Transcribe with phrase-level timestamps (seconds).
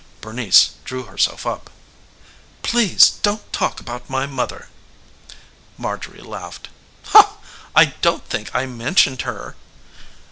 [0.19, 1.69] Bernice drew herself up.
[2.63, 4.67] "Please don't talk about my mother."
[5.77, 6.69] Marjorie laughed.
[7.75, 9.55] "I don't think I mentioned her."